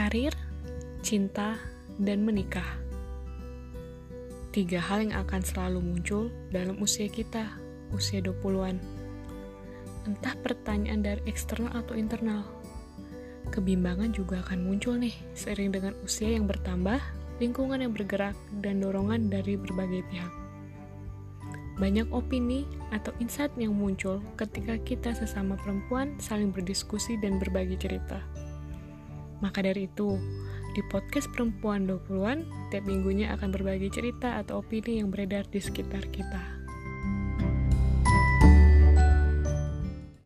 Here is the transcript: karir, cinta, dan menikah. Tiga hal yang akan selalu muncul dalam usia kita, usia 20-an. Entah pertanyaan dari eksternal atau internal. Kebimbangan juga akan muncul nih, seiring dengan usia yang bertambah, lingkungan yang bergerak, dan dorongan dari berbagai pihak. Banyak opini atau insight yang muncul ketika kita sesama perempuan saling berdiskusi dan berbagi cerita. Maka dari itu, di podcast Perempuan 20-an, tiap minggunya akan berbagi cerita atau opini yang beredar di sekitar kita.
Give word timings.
karir, 0.00 0.32
cinta, 1.04 1.60
dan 2.00 2.24
menikah. 2.24 2.64
Tiga 4.48 4.80
hal 4.80 5.04
yang 5.04 5.12
akan 5.12 5.44
selalu 5.44 5.84
muncul 5.84 6.32
dalam 6.48 6.80
usia 6.80 7.04
kita, 7.04 7.52
usia 7.92 8.24
20-an. 8.24 8.80
Entah 10.08 10.32
pertanyaan 10.40 11.04
dari 11.04 11.20
eksternal 11.28 11.84
atau 11.84 12.00
internal. 12.00 12.48
Kebimbangan 13.52 14.16
juga 14.16 14.40
akan 14.40 14.64
muncul 14.64 14.96
nih, 14.96 15.12
seiring 15.36 15.68
dengan 15.68 15.92
usia 16.00 16.32
yang 16.32 16.48
bertambah, 16.48 16.96
lingkungan 17.36 17.84
yang 17.84 17.92
bergerak, 17.92 18.32
dan 18.64 18.80
dorongan 18.80 19.28
dari 19.28 19.60
berbagai 19.60 20.00
pihak. 20.08 20.32
Banyak 21.76 22.08
opini 22.08 22.64
atau 22.88 23.12
insight 23.20 23.52
yang 23.60 23.76
muncul 23.76 24.24
ketika 24.40 24.80
kita 24.80 25.12
sesama 25.12 25.60
perempuan 25.60 26.16
saling 26.16 26.56
berdiskusi 26.56 27.20
dan 27.20 27.36
berbagi 27.36 27.76
cerita. 27.76 28.24
Maka 29.40 29.64
dari 29.64 29.88
itu, 29.88 30.20
di 30.76 30.82
podcast 30.92 31.26
Perempuan 31.32 31.88
20-an, 31.88 32.44
tiap 32.70 32.84
minggunya 32.86 33.32
akan 33.34 33.50
berbagi 33.50 33.90
cerita 33.90 34.38
atau 34.38 34.60
opini 34.60 35.00
yang 35.02 35.08
beredar 35.10 35.48
di 35.48 35.58
sekitar 35.58 36.06
kita. 36.12 36.59